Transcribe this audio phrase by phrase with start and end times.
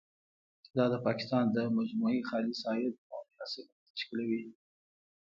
[0.63, 4.41] چې دا د پاکستان د مجموعي خالص عاید، اویا سلنه تشکیلوي.